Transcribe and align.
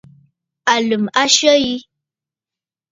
Àlə̀m 0.73 1.03
a 1.21 1.23
syə 1.35 1.53
yi. 1.65 1.75